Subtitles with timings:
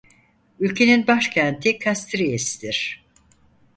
[0.59, 3.05] Ülkenin başkenti Castries'dir.